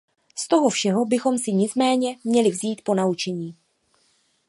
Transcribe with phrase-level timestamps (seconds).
[0.35, 3.55] Z toho všeho bychom si nicméně měli vzít ponaučení.